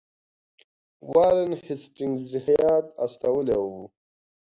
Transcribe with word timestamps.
وارن 1.11 1.51
هیسټینګز 1.65 2.29
هیات 2.47 2.85
استولی 3.03 3.57
وو. 3.63 3.81